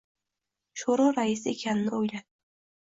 Sho‘ro 0.85 1.05
raisi 1.19 1.53
ekanini 1.55 1.97
o‘yladi. 2.01 2.27